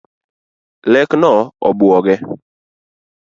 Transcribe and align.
Lek 0.91 1.11
no 1.21 1.33
obuoge 1.69 2.15